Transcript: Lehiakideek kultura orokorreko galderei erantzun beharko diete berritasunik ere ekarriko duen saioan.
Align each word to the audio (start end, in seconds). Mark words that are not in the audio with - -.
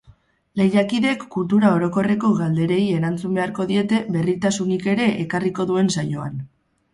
Lehiakideek 0.59 1.25
kultura 1.35 1.73
orokorreko 1.79 2.31
galderei 2.39 2.79
erantzun 3.01 3.37
beharko 3.41 3.67
diete 3.73 4.01
berritasunik 4.17 4.89
ere 4.95 5.07
ekarriko 5.27 5.69
duen 5.75 5.95
saioan. 5.99 6.43